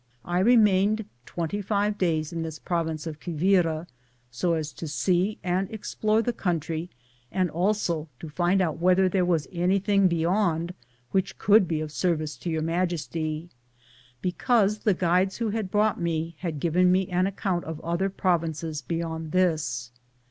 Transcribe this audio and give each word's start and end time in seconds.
1 0.23 0.35
I 0.37 0.39
remained 0.39 1.05
twenty 1.27 1.61
five 1.61 1.95
days 1.95 2.33
in 2.33 2.41
this 2.41 2.57
province 2.57 3.05
of 3.05 3.19
Quivira, 3.19 3.85
so 4.31 4.53
as 4.55 4.73
to 4.73 4.87
see 4.87 5.37
and 5.43 5.69
explore 5.69 6.23
the 6.23 6.33
country 6.33 6.89
and 7.31 7.51
also 7.51 8.09
to 8.19 8.27
find 8.27 8.63
out 8.63 8.79
whether 8.79 9.07
there 9.07 9.23
was 9.23 9.47
anything 9.51 10.07
beyond 10.07 10.73
which 11.11 11.37
could 11.37 11.67
be 11.67 11.81
of 11.81 11.91
service 11.91 12.35
to 12.37 12.49
Your 12.49 12.63
Majesty, 12.63 13.51
because 14.23 14.79
the 14.79 14.95
guides 14.95 15.37
who 15.37 15.51
had 15.51 15.69
brought 15.69 16.01
me 16.01 16.33
had 16.39 16.59
given 16.59 16.91
me 16.91 17.07
an 17.09 17.27
account 17.27 17.63
of 17.65 17.79
other 17.81 18.09
provinces 18.09 18.81
beyond 18.81 19.31
this. 19.33 19.91